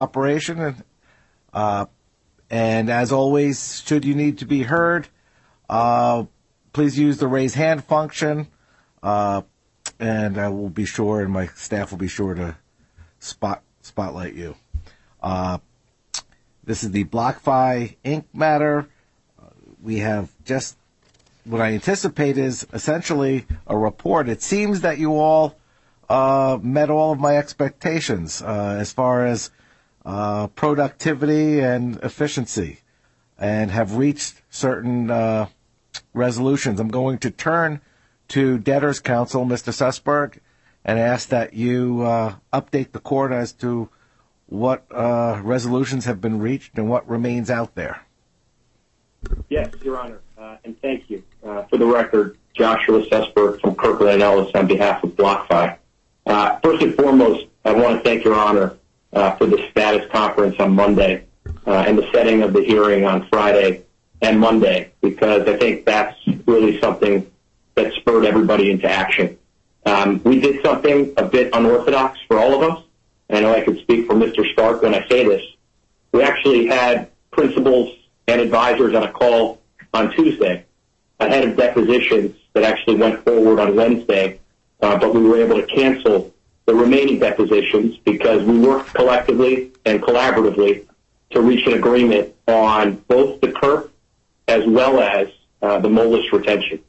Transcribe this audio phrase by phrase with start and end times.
[0.00, 0.82] operation.
[1.52, 1.86] Uh,
[2.50, 5.08] and as always, should you need to be heard,
[5.70, 6.24] uh,
[6.72, 8.48] please use the raise hand function.
[9.02, 9.42] Uh,
[9.98, 12.56] and I will be sure, and my staff will be sure to
[13.20, 14.56] spot spotlight you.
[15.22, 15.58] Uh,
[16.64, 18.24] this is the BlockFi Inc.
[18.34, 18.88] matter.
[19.82, 20.76] We have just
[21.44, 24.28] what I anticipate is essentially a report.
[24.28, 25.56] It seems that you all
[26.08, 29.50] uh, met all of my expectations uh, as far as
[30.06, 32.78] uh, productivity and efficiency,
[33.38, 35.48] and have reached certain uh,
[36.14, 36.78] resolutions.
[36.78, 37.80] I'm going to turn
[38.28, 39.72] to debtors counsel, Mr.
[39.72, 40.38] Sussberg,
[40.84, 43.88] and ask that you uh, update the court as to
[44.46, 48.02] what uh, resolutions have been reached and what remains out there.
[49.48, 51.24] Yes, Your Honor, uh, and thank you.
[51.44, 55.76] Uh, for the record, Joshua Sussberg from Kirkland & Ellis on behalf of BlockFi.
[56.62, 58.76] First and foremost, I want to thank Your Honor
[59.38, 61.24] for the status conference on Monday
[61.66, 63.82] and the setting of the hearing on Friday
[64.22, 67.30] and Monday, because I think that's really something
[67.74, 69.38] that spurred everybody into action.
[69.84, 72.82] Um, we did something a bit unorthodox for all of us.
[73.30, 74.50] I know I can speak for Mr.
[74.52, 75.42] Stark when I say this.
[76.12, 77.94] We actually had principals
[78.26, 79.60] and advisors on a call
[79.92, 80.64] on Tuesday
[81.20, 84.40] ahead of depositions that actually went forward on Wednesday,
[84.80, 86.32] uh, but we were able to cancel
[86.66, 90.84] the remaining depositions because we worked collectively and collaboratively
[91.30, 93.90] to reach an agreement on both the KERP
[94.48, 95.28] as well as
[95.62, 96.82] uh, the Moelis retention.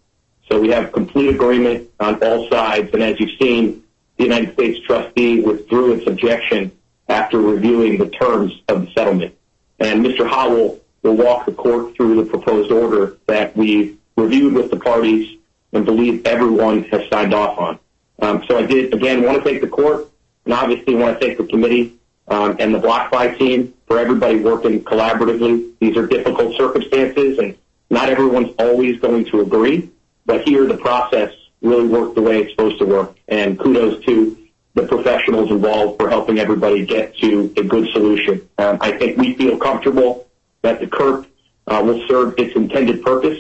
[0.50, 3.84] So we have complete agreement on all sides, and as you've seen,
[4.18, 6.72] the United States trustee withdrew its objection
[7.10, 9.36] after reviewing the terms of the settlement.
[9.80, 10.28] And Mr.
[10.28, 15.38] Howell will walk the court through the proposed order that we've reviewed with the parties
[15.74, 17.80] and believe everyone has signed off on.
[18.20, 20.10] Um, so I did, again, want to thank the court
[20.46, 21.94] and obviously want to thank the committee
[22.28, 25.72] um, and the Block BlockFi team for everybody working collaboratively.
[25.80, 27.56] These are difficult circumstances and
[27.90, 29.90] not everyone's always going to agree,
[30.26, 33.16] but here the process really worked the way it's supposed to work.
[33.28, 34.38] And kudos to
[34.74, 38.48] the professionals involved for helping everybody get to a good solution.
[38.58, 40.28] Um, I think we feel comfortable
[40.62, 41.26] that the KERP
[41.68, 43.40] uh, will serve its intended purpose.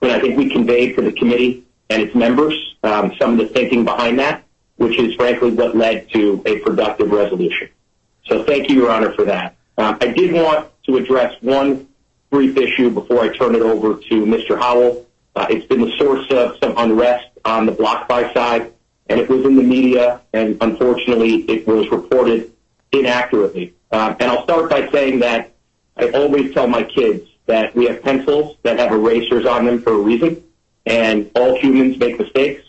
[0.00, 3.46] And I think we conveyed to the committee and its members um, some of the
[3.52, 4.44] thinking behind that,
[4.76, 7.68] which is frankly what led to a productive resolution.
[8.26, 9.56] So thank you, Your Honor, for that.
[9.78, 11.88] Um, I did want to address one
[12.30, 14.58] brief issue before I turn it over to Mr.
[14.58, 15.06] Howell.
[15.34, 18.72] Uh, it's been the source of some unrest on the BlockFi side,
[19.08, 22.52] and it was in the media, and unfortunately, it was reported
[22.92, 23.74] inaccurately.
[23.90, 25.52] Um, and I'll start by saying that
[25.96, 29.92] I always tell my kids that we have pencils that have erasers on them for
[29.92, 30.42] a reason,
[30.86, 32.62] and all humans make mistakes.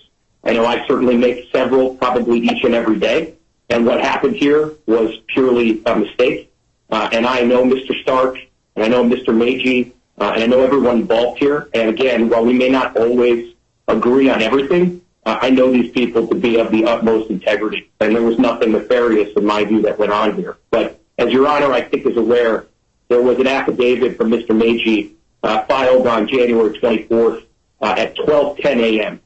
[0.44, 3.36] I know I certainly make several, probably each and every day.
[3.70, 6.52] And what happened here was purely a mistake.
[6.90, 8.00] Uh, and I know Mr.
[8.02, 8.38] Stark,
[8.76, 9.28] and I know Mr.
[9.28, 11.70] Meghji, uh, and I know everyone involved here.
[11.74, 13.56] And again, while we may not always
[13.88, 17.90] agree on everything, uh, I know these people to be of the utmost integrity.
[18.00, 20.58] And there was nothing nefarious in my view that went on here.
[20.70, 22.68] But as Your Honor, I think is aware,
[23.08, 24.50] there was an affidavit from Mr.
[24.50, 27.46] Meghji uh, filed on January 24th uh,
[27.90, 29.20] at 12:10 a.m.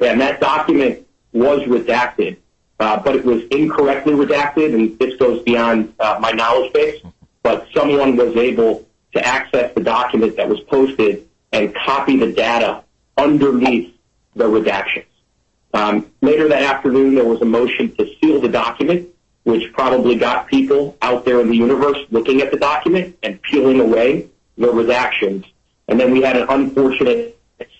[0.00, 2.36] And that document was redacted,
[2.80, 7.02] uh, but it was incorrectly redacted, and this goes beyond uh, my knowledge base.
[7.42, 12.82] But someone was able to access the document that was posted and copy the data
[13.16, 13.94] underneath
[14.34, 15.06] the redactions.
[15.72, 19.08] Um, later that afternoon, there was a motion to seal the document,
[19.44, 23.80] which probably got people out there in the universe looking at the document and peeling
[23.80, 25.44] away the redactions.
[25.88, 27.35] And then we had an unfortunate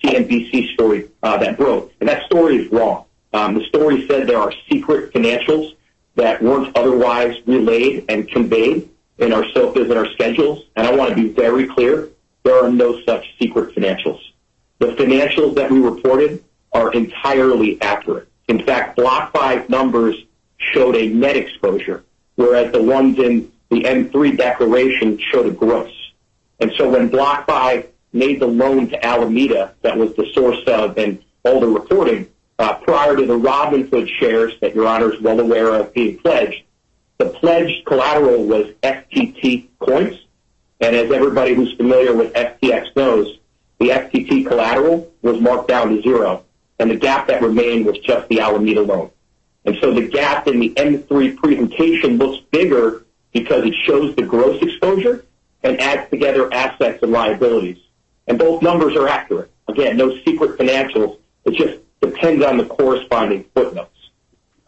[0.06, 1.92] CNBC story uh, that broke.
[2.00, 3.04] And that story is wrong.
[3.32, 5.74] Um, the story said there are secret financials
[6.14, 10.64] that weren't otherwise relayed and conveyed in our SOFAs and our schedules.
[10.76, 12.08] And I want to be very clear,
[12.44, 14.20] there are no such secret financials.
[14.78, 18.28] The financials that we reported are entirely accurate.
[18.48, 20.16] In fact, BlockFi numbers
[20.58, 22.04] showed a net exposure,
[22.36, 25.92] whereas the ones in the M3 declaration showed a gross.
[26.60, 27.86] And so when BlockFi
[28.16, 32.28] made the loan to Alameda that was the source of and all the reporting
[32.58, 36.62] uh, prior to the Robinhood shares that Your Honor is well aware of being pledged,
[37.18, 40.18] the pledged collateral was FTT coins.
[40.80, 43.38] And as everybody who's familiar with FTX knows,
[43.78, 46.44] the FTT collateral was marked down to zero,
[46.78, 49.10] and the gap that remained was just the Alameda loan.
[49.64, 54.62] And so the gap in the M3 presentation looks bigger because it shows the gross
[54.62, 55.24] exposure
[55.62, 57.78] and adds together assets and liabilities.
[58.26, 59.50] And both numbers are accurate.
[59.68, 61.18] Again, no secret financials.
[61.44, 63.90] It just depends on the corresponding footnotes.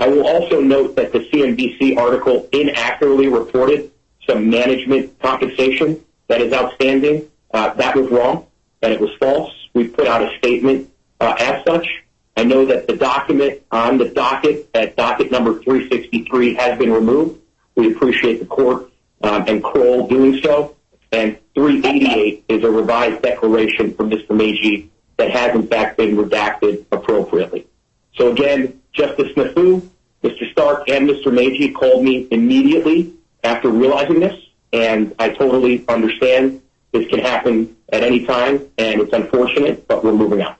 [0.00, 3.90] I will also note that the CNBC article inaccurately reported
[4.26, 7.28] some management compensation that is outstanding.
[7.52, 8.46] Uh, that was wrong,
[8.82, 9.52] and it was false.
[9.74, 10.90] We put out a statement
[11.20, 11.88] uh, as such.
[12.36, 17.40] I know that the document on the docket at docket number 363 has been removed.
[17.74, 20.76] We appreciate the court um, and Kroll doing so.
[21.12, 24.28] And 388 is a revised declaration from Mr.
[24.28, 27.66] Meghji that has, in fact, been redacted appropriately.
[28.14, 29.88] So, again, Justice Nafoo,
[30.22, 30.50] Mr.
[30.52, 31.26] Stark, and Mr.
[31.26, 33.14] Meghji called me immediately
[33.44, 34.38] after realizing this,
[34.72, 36.60] and I totally understand
[36.92, 40.56] this can happen at any time, and it's unfortunate, but we're moving on.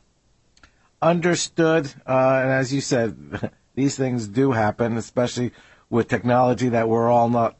[1.01, 1.93] Understood.
[2.07, 5.53] Uh, and as you said, these things do happen, especially
[5.91, 7.57] with technology that we're all not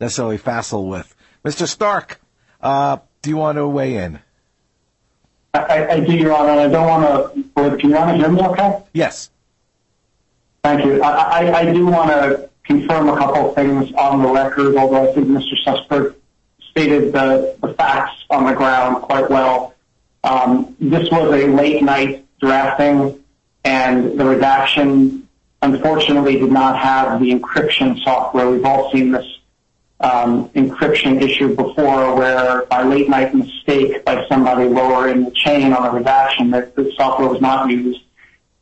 [0.00, 1.14] necessarily facile with.
[1.44, 1.66] Mr.
[1.66, 2.20] Stark,
[2.64, 4.18] Uh, do you want to weigh in?
[5.52, 6.62] I do, Your Honor.
[6.62, 8.82] I don't want to– can you hear me okay?
[8.94, 9.30] Yes.
[10.64, 11.02] Thank you.
[11.02, 15.28] I do want to confirm a couple of things on the record, although I think
[15.28, 15.52] Mr.
[15.64, 16.14] Sussberg
[16.70, 19.74] stated the facts on the ground quite well.
[20.24, 23.22] Um, this was a late-night drafting,
[23.62, 25.28] and the redaction,
[25.60, 28.50] unfortunately, did not have the encryption software.
[28.50, 29.38] We've all seen this
[30.04, 35.90] Um, encryption issue before where, by late-night mistake, by somebody lowering the chain on a
[35.90, 38.02] redaction, that the software was not used.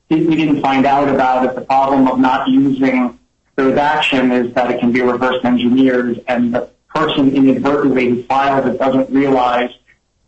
[0.08, 1.56] We didn't find out about it.
[1.56, 3.18] The problem of not using
[3.56, 8.68] the redaction is that it can be reverse engineered, and the person inadvertently who filed
[8.68, 9.72] it doesn't realize,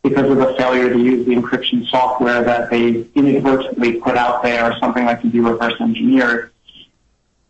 [0.03, 4.77] because of the failure to use the encryption software, that they inadvertently put out there
[4.81, 6.51] something that can be reverse engineered.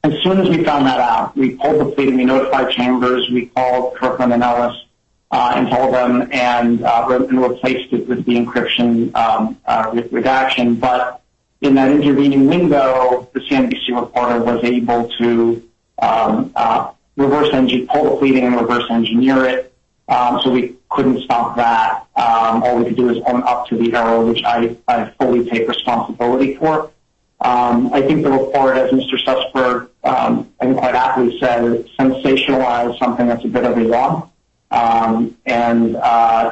[0.04, 3.46] As soon as we found that out, we pulled the plea, we notified chambers, we
[3.46, 4.84] called Kirkland and Ellis
[5.30, 10.74] uh, and told them, uh, and replaced it with the encryption um, uh, redaction.
[10.74, 11.22] But
[11.62, 15.66] in that intervening window, the CNBC reporter was able to
[16.02, 16.52] um,
[17.16, 19.74] reverse engineer, pull the plea and reverse engineer it,
[20.08, 22.04] um, so we couldn't stop that.
[22.14, 24.76] All we could do is own up to the error, which I
[25.18, 26.90] fully take responsibility for.
[27.44, 29.22] Um, I think the report, as Mr.
[29.22, 34.30] Sussberg um, I think quite aptly said, sensationalized something that's a bit of a wrong.
[34.70, 36.50] Um, uh,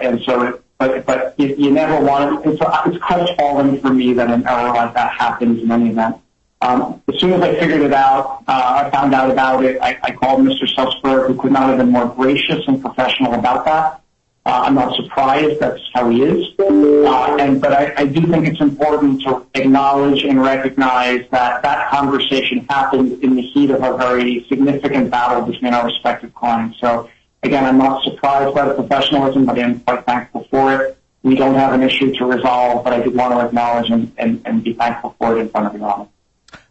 [0.79, 2.51] but but you never want to–
[2.91, 6.17] it's crestfallen for me that an error like that happens in any event.
[6.61, 10.41] As soon as I figured it out, uh I found out about it, I called
[10.41, 10.67] Mr.
[10.75, 14.02] Sussberg, who could not have been more gracious and professional about that.
[14.45, 15.61] Uh, I'm not surprised.
[15.61, 16.49] That's how he is.
[16.59, 23.23] Uh, but I do think it's important to acknowledge and recognize that that conversation happened
[23.23, 26.81] in the heat of a very significant battle between our respective clients.
[26.81, 27.09] So,
[27.45, 30.99] again, I'm not surprised by the professionalism, but I'm quite thankful for it.
[31.23, 34.73] We don't have an issue to resolve, but I do want to acknowledge and be
[34.73, 36.11] thankful for it in front of you all.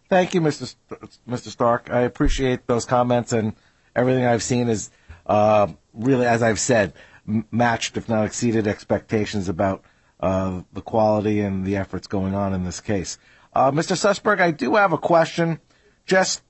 [0.10, 1.48] Thank you, Mr.
[1.48, 1.90] Stark.
[1.90, 3.54] I appreciate those comments, and
[3.96, 4.90] everything I've seen is
[5.26, 6.92] uh, really, as I've said,
[7.26, 9.84] matched, if not exceeded, expectations about
[10.20, 13.18] uh, the quality and the efforts going on in this case.
[13.54, 13.96] Uh, Mr.
[13.96, 15.60] Sussberg, I do have a question
[16.06, 16.42] just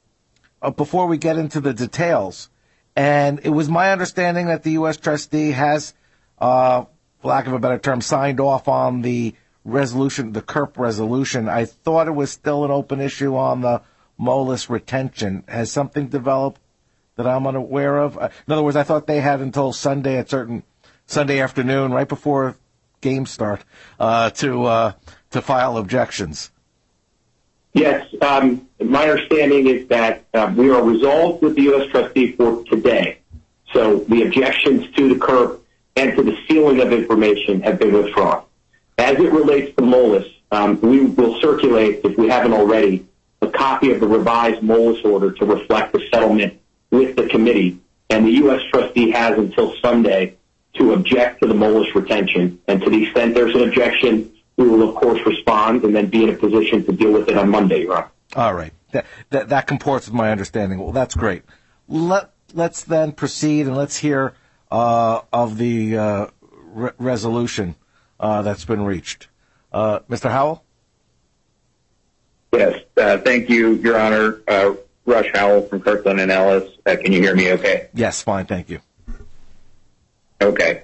[0.62, 2.50] uh, before we get into the details.
[2.96, 4.98] And it was my understanding that the U.S.
[4.98, 5.94] trustee has,
[6.38, 6.88] for
[7.24, 9.34] lack of a better term, signed off on the
[9.64, 11.48] resolution, the KERP resolution.
[11.48, 13.82] I thought it was still an open issue on the
[14.20, 15.44] Moelis retention.
[15.48, 16.61] Has something developed
[17.22, 18.18] that I'm unaware of?
[18.18, 20.64] In other words, I thought they had until Sunday at certain
[21.06, 22.58] Sunday afternoon, right before
[23.02, 23.64] games start,
[24.00, 24.92] uh, to uh,
[25.32, 26.52] to file objections.
[27.74, 28.06] Yes.
[28.22, 31.90] Um, my understanding is that uh, we are resolved with the U.S.
[31.90, 33.20] trustee for today.
[33.72, 35.60] So the objections to the KERP
[35.96, 38.44] and to the sealing of information have been withdrawn.
[38.98, 43.06] As it relates to Moelis, um, we will circulate, if we haven't already,
[43.42, 46.61] a copy of the revised Moelis order to reflect the settlement
[46.92, 47.80] with the committee.
[48.10, 48.62] And the U.S.
[48.72, 50.36] trustee has until Sunday
[50.74, 52.60] to object to the Moelis retention.
[52.68, 56.24] And to the extent there's an objection, we will, of course, respond and then be
[56.24, 57.86] in a position to deal with it on Monday.
[57.88, 58.74] All right.
[58.92, 60.80] That that comports with my understanding.
[60.80, 61.44] Well, that's great.
[61.88, 64.34] Let's then proceed and let's hear
[64.70, 66.28] uh, of the uh,
[66.98, 67.76] resolution
[68.20, 69.28] uh, that's been reached.
[69.74, 70.30] Mr.
[70.30, 70.64] Howell?
[72.52, 72.82] Yes.
[72.96, 74.42] Thank you, Your Honor.
[75.06, 76.70] Rush Howell from Kirkland & Ellis.
[76.86, 77.90] Uh, can you hear me okay?
[77.94, 78.46] Yes, fine.
[78.46, 78.80] Thank you.
[80.42, 80.84] Okay.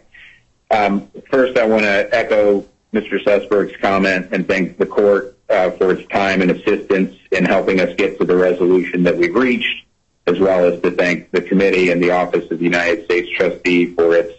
[0.72, 3.24] Um, first, I want to echo Mr.
[3.24, 7.94] Sussberg's comment and thank the court uh, for its time and assistance in helping us
[7.96, 9.86] get to the resolution that we've reached,
[10.26, 13.94] as well as to thank the committee and the Office of the United States Trustee
[13.94, 14.34] for its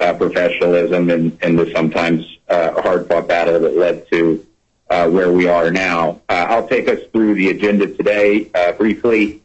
[0.00, 4.49] uh, professionalism and the sometimes hard-fought battle that led to uh,
[4.90, 6.20] where we are now.
[6.28, 9.42] Uh, I'll take us through the agenda today uh, briefly,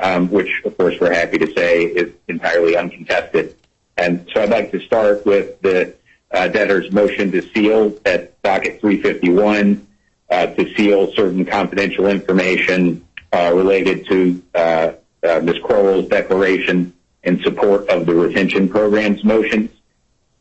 [0.00, 3.56] um, which, of course, we're happy to say is entirely uncontested.
[3.96, 5.94] And so I'd like to start with the
[6.30, 9.86] uh, debtor's motion to seal at docket 351
[10.30, 14.92] uh, to seal certain confidential information uh, related to uh,
[15.26, 15.56] uh, Ms.
[15.64, 19.70] Crowell's declaration in support of the retention program's motions.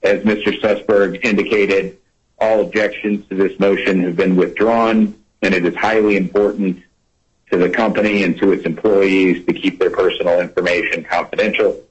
[0.04, 0.60] As Mr.
[0.62, 1.98] Sussberg indicated,
[2.40, 6.82] all objections to this motion have been withdrawn, and it is highly important
[7.52, 11.82] to the company and to its employees to keep their personal information confidential.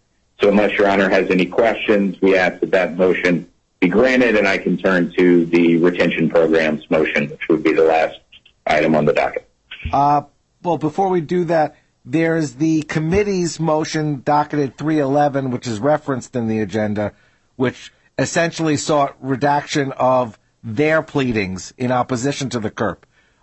[0.41, 4.49] So unless Your Honor has any questions, we ask that that motion be granted, and
[4.49, 8.19] I can turn to the retention program's motion, which would be the last
[8.67, 9.49] item on the docket.
[9.93, 10.23] Uh,
[10.63, 16.49] well, before we do that, there's the committee's motion docketed 311, which is referenced in
[16.49, 17.13] the agenda,
[17.57, 22.99] which essentially sought redaction of their pleadings in opposition to the KERP.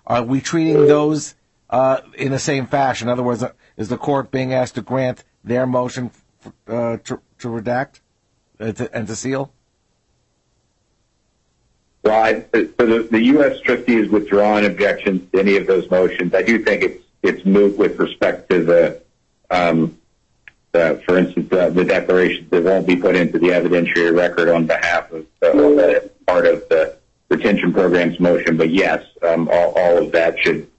[0.08, 1.36] Are we treating those
[1.70, 3.08] uh, in the same fashion?
[3.08, 3.44] In other words,
[3.78, 6.12] is the court being asked to grant their motion
[6.68, 8.00] uh, to, to, redact
[8.60, 9.54] and to, and to seal?
[12.04, 13.60] Well, I, so the, the U.S.
[13.62, 16.34] trustee has withdrawn objections to any of those motions.
[16.34, 19.02] I do think it's it's moot with respect to the,
[19.52, 19.98] um,
[20.72, 25.12] for instance, uh, the declarations that won't be put into the evidentiary record on behalf
[25.12, 26.98] of uh, part of the
[27.30, 28.58] retention program's motion.
[28.58, 30.70] But yes, um, all, of that should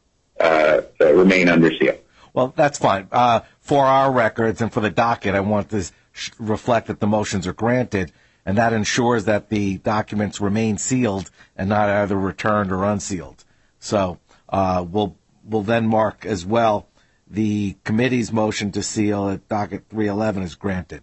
[0.41, 1.99] uh, uh, remain under seal.
[2.33, 3.09] Well, that's fine.
[3.13, 5.91] Uh, for our records and for the docket, I want to
[6.39, 8.13] reflect that the motions are granted
[8.45, 13.45] and that ensures that the documents remain sealed and not either returned or unsealed.
[13.79, 14.19] So
[14.49, 16.89] uh, we'll we'll then mark as well
[17.33, 21.03] the committee's motion to seal at docket 311 is granted.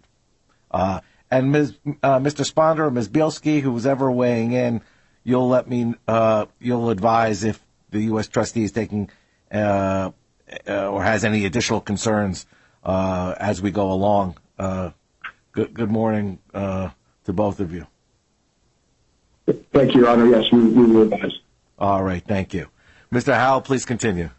[0.70, 2.48] Uh, and Ms., uh, Mr.
[2.48, 3.08] Sponder or Ms.
[3.08, 4.80] Bielskie, who was ever weighing in,
[5.24, 7.60] you'll let me uh, you'll advise if
[7.90, 8.28] the U.S.
[8.28, 9.10] trustee is taking
[9.52, 10.12] or
[11.02, 12.46] has any additional concerns
[12.84, 14.36] as we go along.
[15.52, 16.92] good, good morning to
[17.26, 17.86] both of you.
[19.72, 20.26] Thank you, Your Honor.
[20.26, 21.40] Yes, we, we will advise.
[21.78, 22.68] All right, thank you.
[23.12, 23.34] Mr.
[23.34, 24.30] Howell, please continue.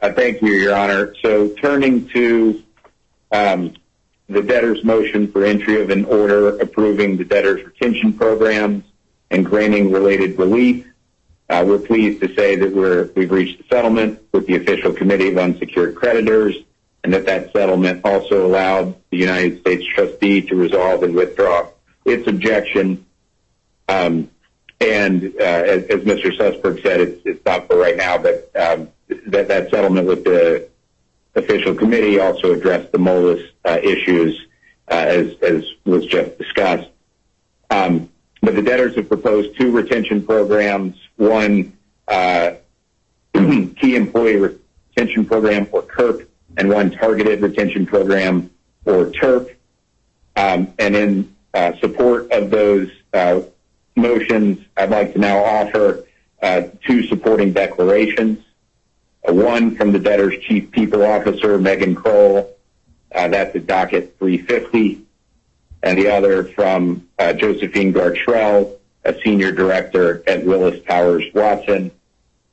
[0.00, 1.14] Uh, thank you, Your Honor.
[1.22, 2.62] So turning to
[3.32, 3.74] um,
[4.28, 8.84] the debtor's motion for entry of an order approving the debtor's retention programs
[9.30, 10.86] and granting related relief,
[11.48, 15.38] uh, we're pleased to say that we've reached a settlement with the official committee of
[15.38, 16.56] unsecured creditors
[17.02, 21.66] and that that settlement also allowed the United States trustee to resolve and withdraw
[22.04, 23.04] its objection.
[23.88, 24.30] Um,
[24.80, 26.36] and uh, as, Mr.
[26.36, 28.88] Sussberg said, it's, it's, not for right now, but um,
[29.26, 30.68] that, settlement with the
[31.34, 34.46] official committee also addressed the Moelis uh, issues
[34.90, 36.88] uh, as, as, was just discussed.
[37.70, 38.10] Um,
[38.42, 42.52] but the debtors have proposed two retention programs, one uh,
[43.34, 48.50] key employee retention program, or KERP, and one targeted retention program
[48.84, 49.54] or TERP.
[50.36, 51.34] Um, and in
[51.80, 52.90] support of those
[53.96, 56.04] motions, I'd like to now offer
[56.86, 58.38] two supporting declarations.
[59.28, 62.54] Uh, one from the debtor's chief people officer, Megan Crowell,
[63.14, 65.02] uh, that's at docket 350,
[65.82, 71.90] and the other from uh, Josephine Gartrell, a senior director at Willis Towers Watson,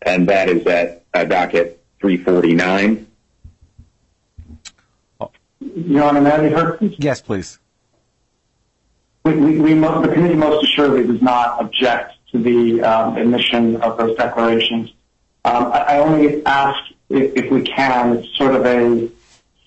[0.02, 3.08] and that is at docket 349.
[5.60, 6.96] Your Honor, may I be heard, please?
[6.98, 7.60] Yes, please.
[9.24, 13.98] We, we, we, the committee most assuredly does not object to the um, admission of
[13.98, 14.92] those declarations.
[15.46, 19.08] Um, I, only ask if, we can, sort of a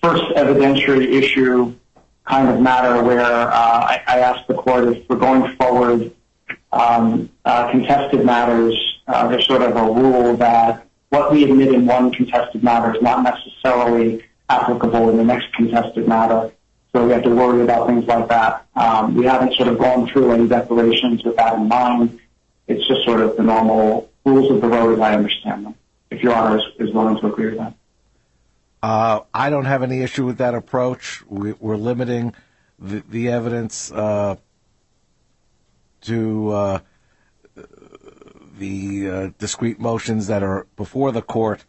[0.03, 1.73] first evidentiary issue
[2.25, 6.11] kind of matter where uh, I, I, ask the court if we're going forward
[6.73, 8.75] um, uh, contested matters,
[9.07, 13.01] uh, there's sort of a rule that what we admit in one contested matter is
[13.01, 16.51] not necessarily applicable in the next contested matter.
[16.91, 18.65] So we have to worry about things like that.
[18.75, 22.19] Um, we haven't sort of gone through any declarations with that in mind.
[22.67, 25.75] It's just sort of the normal rules of the road as I understand them,
[26.09, 27.73] if Your Honor is, willing to agree with that.
[28.81, 31.23] Uh, I don't have any issue with that approach.
[31.27, 32.33] We, are limiting
[32.79, 34.37] the, evidence uh,
[36.01, 36.79] to uh,
[38.57, 41.65] the discrete motions that are before the court.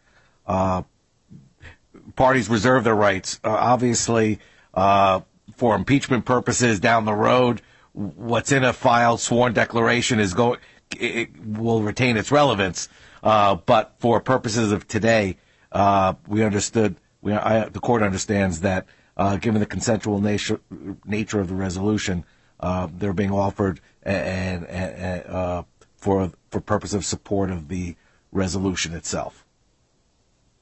[2.16, 3.40] Parties reserve their rights.
[3.44, 4.38] Obviously,
[4.74, 7.60] for impeachment purposes down the road,
[7.92, 10.58] what's in a filed sworn declaration is going
[10.98, 12.88] it will retain its relevance.
[13.22, 15.36] Uh, but for purposes of today,
[15.72, 16.96] uh, we understood.
[17.22, 20.60] We, I, the court understands that, uh, given the consensual nature
[21.04, 22.24] nature of the resolution,
[22.60, 25.64] uh, they're being offered and, and
[25.96, 27.94] for for purpose of support of the
[28.32, 29.44] resolution itself.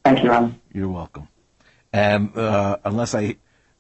[0.04, 0.60] Thank you, Ron.
[0.72, 1.28] You're welcome.
[1.92, 3.36] And uh, unless I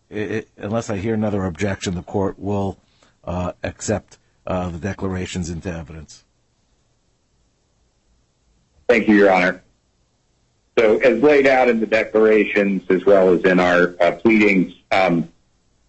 [0.08, 2.78] it, unless I hear another objection, the court will
[3.24, 6.24] uh, accept uh, the declarations into evidence.
[8.88, 9.62] Thank you, Your Honor.
[10.78, 15.28] So, as laid out in the declarations as well as in our uh, pleadings, um,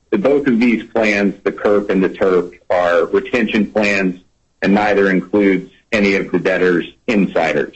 [0.09, 4.21] both of these plans, the KERP and the TERP, are retention plans,
[4.61, 7.75] and neither includes any of the debtor's insiders.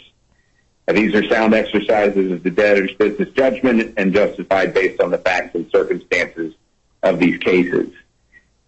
[0.87, 5.55] These are sound exercises of the debtor's business judgment and justified based on the facts
[5.55, 6.53] and circumstances
[7.01, 7.93] of these cases.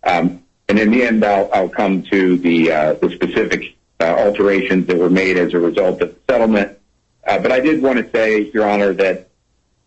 [0.04, 5.38] Um, and in the end, I'll, come to the, uh, specific alterations that were made
[5.38, 6.78] as a result of the settlement.
[7.26, 9.30] Uh, but I did want to say, Your Honor, that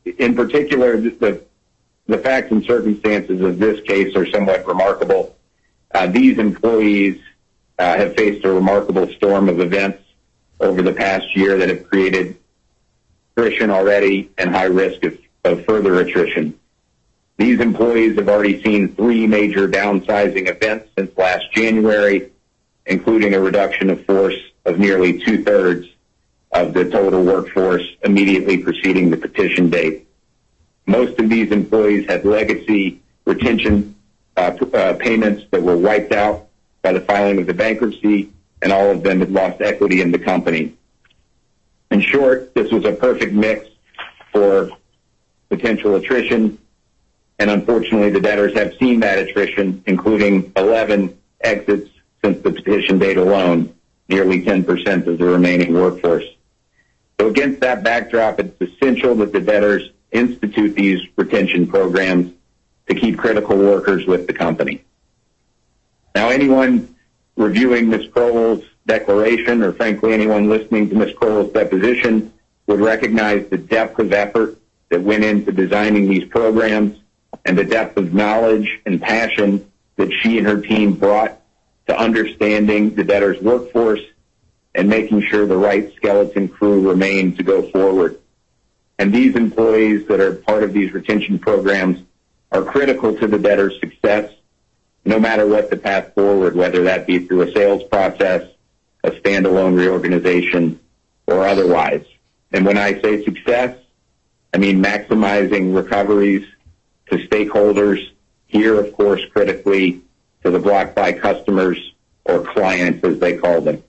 [0.04, 1.42] in particular, the,
[2.22, 5.36] facts and circumstances of this case are somewhat remarkable.
[5.94, 7.20] Uh, these employees
[7.78, 10.02] uh, have faced a remarkable storm of events
[10.60, 12.36] over the past year that have created
[13.36, 15.02] attrition already and high risk
[15.44, 16.58] of further attrition.
[17.36, 22.32] These employees have already seen three major downsizing events since last January,
[22.88, 25.86] including a reduction of force of nearly two-thirds
[26.52, 30.06] of the total workforce immediately preceding the petition date.
[30.86, 33.94] Most of these employees had legacy retention
[34.36, 36.48] uh, uh, payments that were wiped out
[36.80, 38.30] by the filing of the bankruptcy,
[38.62, 40.74] and all of them had lost equity in the company.
[41.90, 43.68] In short, this was a perfect mix
[44.32, 44.70] for
[45.50, 46.58] potential attrition,
[47.38, 51.90] and unfortunately, the debtors have seen that attrition, including 11 exits
[52.24, 53.74] since the petition date alone,
[54.08, 56.24] nearly 10% of the remaining workforce.
[57.20, 62.32] So against that backdrop, it's essential that the debtors institute these retention programs
[62.88, 64.84] to keep critical workers with the company.
[66.14, 66.94] Now, anyone
[67.36, 68.08] reviewing Ms.
[68.12, 71.14] Crowell's declaration, or frankly, anyone listening to Ms.
[71.14, 72.32] Crowell's deposition,
[72.66, 74.58] would recognize the depth of effort
[74.88, 76.98] that went into designing these programs
[77.44, 81.40] and the depth of knowledge and passion that she and her team brought
[81.88, 84.00] to understanding the debtor's workforce
[84.74, 88.18] and making sure the right skeleton crew remained to go forward.
[88.98, 92.00] And these employees that are part of these retention programs
[92.52, 94.32] are critical to the debtor's success
[95.04, 98.46] no matter what the path forward, whether that be through a sales process,
[99.04, 100.78] a standalone reorganization,
[101.26, 102.04] or otherwise.
[102.52, 103.78] And when I say success,
[104.52, 106.46] I mean maximizing recoveries
[107.10, 108.10] to stakeholders,
[108.46, 110.02] here, of course, critically
[110.50, 111.92] to the BlockFi customers
[112.24, 113.82] or clients, as they call them.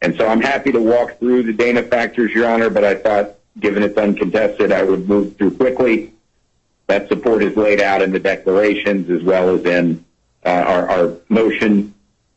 [0.00, 3.36] And so I'm happy to walk through the Dana factors, Your Honor, but I thought,
[3.58, 6.12] given it's uncontested, I would move through quickly
[6.86, 10.04] that support is laid out in the declarations as well as in
[10.44, 11.94] uh, our, our motion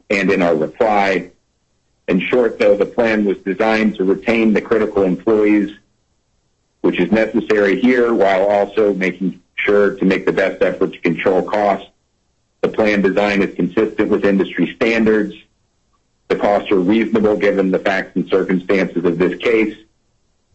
[0.10, 1.32] and in our reply.
[2.08, 5.76] In short, though, the plan was designed to retain the critical employees,
[6.82, 11.42] which is necessary here while also making sure to make the best effort to control
[11.42, 11.90] costs.
[12.62, 15.34] The plan design is consistent with industry standards.
[16.28, 19.78] The costs are reasonable given the facts and circumstances of this case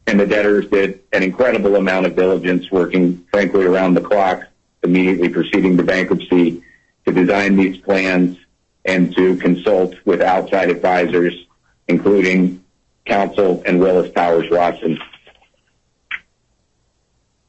[0.06, 4.44] and the debtors did an incredible amount of diligence working, frankly, around the clock
[4.82, 6.62] immediately preceding the bankruptcy
[7.06, 8.36] to design these plans
[8.84, 11.34] and to consult with outside advisors,
[11.86, 12.64] including
[13.04, 14.98] counsel and Willis Towers Watson.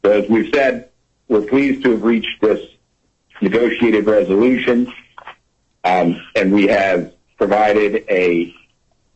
[0.05, 0.89] So as we've said,
[1.27, 2.61] we're pleased to have reached this
[3.41, 4.91] negotiated resolution,
[5.83, 8.55] um, and we have provided a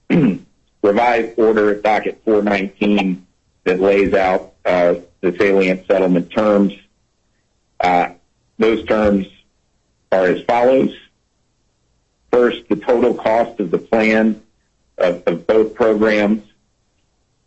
[0.81, 3.25] revised order docket 419
[3.63, 6.73] that lays out uh, the salient settlement terms.
[7.79, 8.09] Uh,
[8.57, 9.27] those terms
[10.11, 10.93] are as follows.
[12.31, 14.41] First, the total cost of the plan
[14.97, 16.43] of, of both programs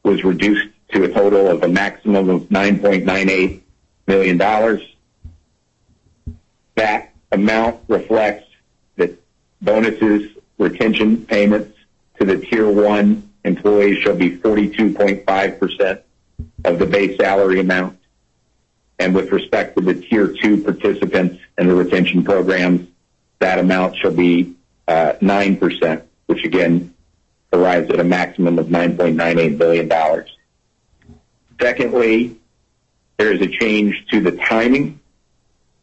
[0.03, 3.61] was reduced to a total of a maximum of $9.98
[4.07, 4.81] million.
[6.81, 8.49] That amount reflects
[8.97, 9.11] that
[9.61, 11.77] bonuses, retention payments
[12.19, 16.01] to the Tier 1 employees shall be 42.5%
[16.65, 17.99] of the base salary amount.
[18.99, 22.89] And with respect to the tier two participants in the retention programs,
[23.41, 24.55] that amount shall be
[24.89, 26.95] uh, 9%, which again
[27.53, 30.25] arrives at a maximum of $9.98 billion.
[31.61, 32.37] Secondly,
[33.19, 35.00] there is a change to the timing uh,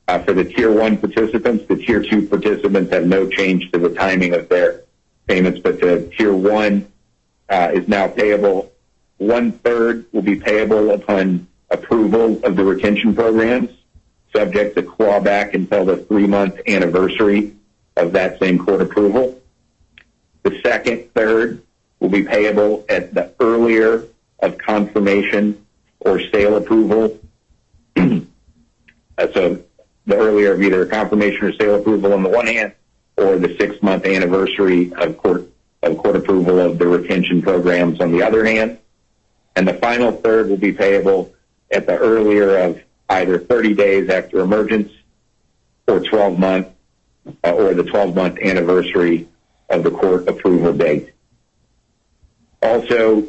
[0.07, 1.65] for the tier one participants.
[1.67, 4.83] The tier two participants have no change to the timing of their
[5.27, 6.91] payments, but the tier one
[7.49, 8.71] uh, is now payable
[9.17, 13.69] one-third will be payable upon approval of the retention programs,
[14.35, 17.55] subject to clawback until the three-month anniversary
[17.95, 19.39] of that same court approval.
[20.43, 21.63] The second third
[21.99, 24.05] will be payable at the earlier
[24.39, 25.65] of confirmation
[25.99, 27.19] or sale approval.
[29.19, 29.59] Uh, so
[30.07, 32.73] the earlier of either confirmation or sale approval on the one hand,
[33.17, 35.47] or the six month anniversary of court
[35.83, 38.79] approval of the retention programs on the other hand.
[39.55, 41.33] And the final third will be payable
[41.71, 44.91] at the earlier of either 30 days after emergence
[45.87, 46.67] or 12 month
[47.43, 49.27] uh, or the 12 month anniversary
[49.69, 51.11] of the court approval date.
[52.61, 53.25] Also,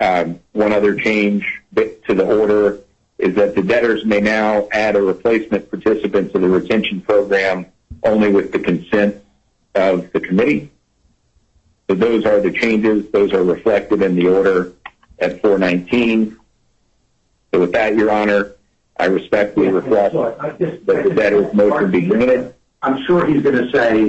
[0.00, 2.80] um, one other change to the order
[3.18, 7.66] is that the debtors may now add a replacement participant to the retention program
[8.04, 9.22] only with the consent
[9.74, 10.70] of the committee.
[11.88, 13.10] So those are the changes.
[13.10, 14.72] Those are reflected in the order
[15.18, 16.38] at 419.
[17.52, 18.54] So with that, Your Honor,
[18.98, 22.54] I respectfully request that the debtor's motion be granted.
[22.82, 24.00] I'm sure he's going to say,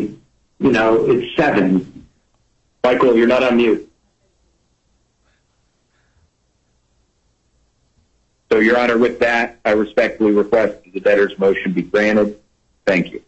[0.59, 2.07] you know, it's seven.
[2.83, 3.88] Michael, you're not on mute.
[8.59, 12.41] So, Your Honor, with that, I respectfully request that the debtor's motion be granted.
[12.85, 13.23] Thank you.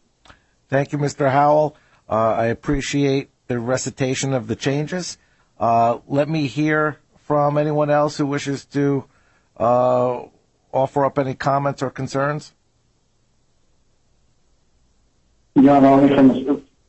[0.67, 1.32] Thank you, Mr.
[1.32, 1.78] Howell.
[2.10, 5.17] Uh, I appreciate the recitation of the changes.
[5.58, 9.06] Uh, let me hear from anyone else who wishes to
[9.56, 10.24] uh,
[10.74, 12.52] offer up any comments or concerns.
[15.56, 16.32] Your Honor, only from,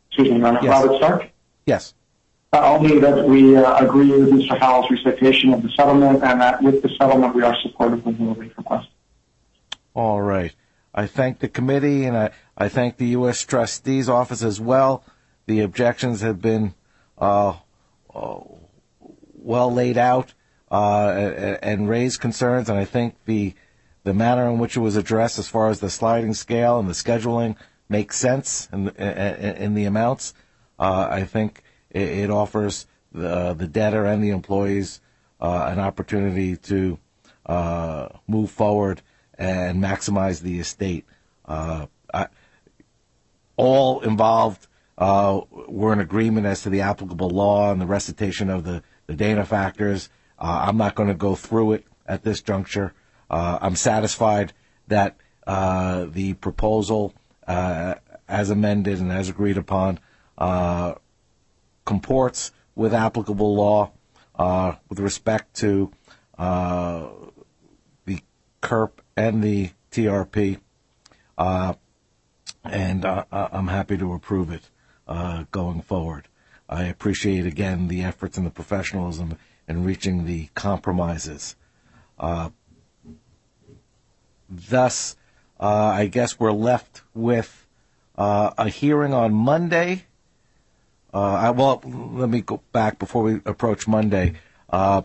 [0.09, 0.83] excuse me, Your Honor, Yes.
[0.83, 1.31] Robert Stark.
[1.65, 1.95] Yes.
[2.55, 4.59] Only that we uh, agree with Mr.
[4.59, 8.25] Howell's recitation of the settlement and that with the settlement, we are supportive of the
[8.25, 8.89] relief request.
[9.95, 10.55] All right.
[10.95, 13.47] I thank the committee and I, thank the U.S.
[13.47, 15.03] Trustee's Office as well.
[15.47, 16.75] The objections have been
[17.17, 17.55] uh,
[18.15, 18.41] uh,
[19.35, 20.35] well laid out
[20.71, 23.55] and, raised concerns, and I think the
[24.05, 27.57] manner in which it was addressed, as far as the sliding scale and the scheduling,
[27.89, 28.85] makes sense in,
[29.75, 30.35] the amounts.
[30.79, 31.63] I think
[31.93, 35.01] it, offers the the debtor and the employees
[35.41, 36.99] uh, an opportunity to
[37.47, 39.03] uh, move forward
[39.37, 41.05] and maximize the estate.
[41.45, 41.87] Uh,
[43.57, 44.67] all involved
[44.99, 50.09] were in agreement as to the applicable law and the recitation of the, Dana factors.
[50.39, 52.95] I'm not going to go through it at this juncture.
[53.29, 54.55] I'm satisfied
[54.89, 57.13] that the proposal,
[57.47, 59.99] as amended and as agreed upon,
[61.85, 63.93] comports with applicable law
[64.35, 65.93] uh, with respect to
[66.39, 67.09] uh,
[68.07, 68.21] the
[68.63, 70.59] KERP and the TRP.
[71.37, 71.75] Uh,
[72.65, 74.71] and I'm happy to approve it
[75.51, 76.29] going forward.
[76.69, 79.37] I appreciate again the efforts and the professionalism
[79.69, 81.57] in reaching the compromises.
[84.49, 85.17] Thus,
[85.59, 87.67] I guess we're left with
[88.17, 90.05] a hearing on Monday.
[91.15, 94.35] Uh, I, well, let me go back before we approach Monday.
[94.71, 95.03] Uh,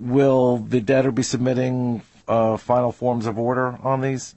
[0.00, 4.34] will the debtor be submitting uh, final forms of order on these?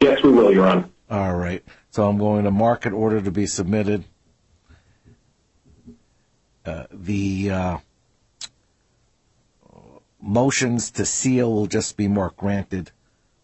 [0.00, 0.88] Yes, we will, Your Honor.
[1.10, 1.64] All right.
[1.90, 4.04] So I'm going to mark an order to be submitted.
[6.64, 7.78] Uh, the uh,
[10.20, 12.90] motions to seal will just be marked granted.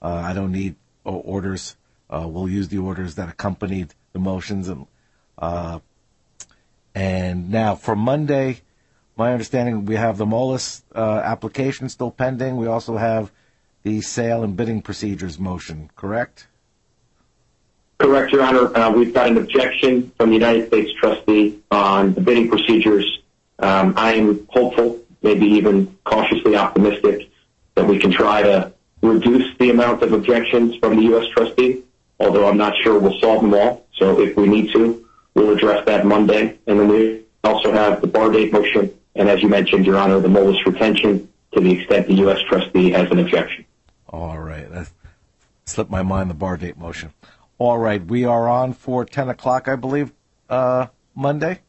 [0.03, 1.77] Uh, I don't need uh, orders.
[2.11, 4.69] Uh, we'll use the orders that accompanied the motions.
[4.69, 4.87] And,
[5.39, 5.81] uh,
[6.95, 8.61] and now for Monday,
[9.17, 12.57] my understanding we have the Moelis uh, application still pending.
[12.57, 13.31] We also have
[13.83, 16.47] the sale and bidding procedures motion, correct?
[17.99, 18.77] Correct, Your Honor.
[18.77, 23.21] Uh, we've got an objection from the United States trustee on the bidding procedures.
[23.61, 27.31] Um, I am hopeful, maybe even cautiously optimistic,
[27.77, 31.27] that we can try to reduce the amount of objections from the U.S.
[31.29, 31.83] trustee,
[32.19, 33.87] although I'm not sure we'll solve them all.
[33.95, 35.04] So if we need to,
[35.35, 36.59] we'll address that Monday.
[36.67, 40.21] And then we also have the bar date motion, and as you mentioned, Your Honor,
[40.21, 42.41] the Moelis retention to the extent the U.S.
[42.49, 43.65] trustee has an objection.
[44.09, 44.71] All right.
[44.71, 44.91] That
[45.65, 47.13] slipped my mind, the bar date motion.
[47.59, 48.05] All right.
[48.05, 50.13] We are on for 10 o'clock, I believe,
[50.49, 51.61] uh, Monday.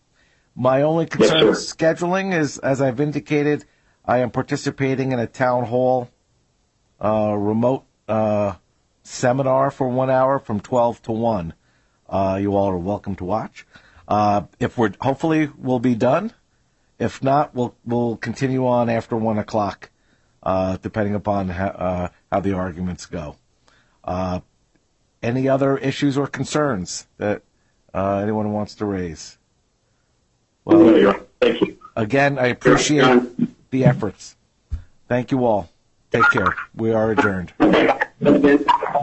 [0.56, 1.50] My only concern sir.
[1.50, 3.66] with scheduling is, as I've indicated,
[4.06, 6.10] I am participating in a town hall
[7.04, 8.54] uh, remote uh,
[9.04, 11.54] seminar for one hour from 12 to 1.
[12.10, 13.66] Uh, you all are welcome to watch.
[14.08, 16.32] Uh, if we're hopefully we'll be done.
[17.00, 19.90] If not, we'll we'll continue on after one o'clock,
[20.44, 23.36] uh, depending upon how, uh, how the arguments go.
[24.04, 24.42] Uh,
[25.22, 27.42] any other issues or concerns that
[27.94, 29.38] uh, anyone wants to raise?
[30.66, 31.22] Honor.
[31.42, 31.78] Thank you.
[31.96, 34.36] Again, I appreciate the efforts.
[35.08, 35.70] Thank you all.
[36.12, 36.56] Take care.
[36.76, 37.54] We are adjourned.